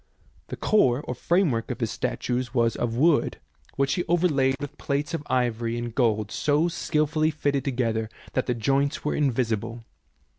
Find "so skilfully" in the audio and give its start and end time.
6.31-7.29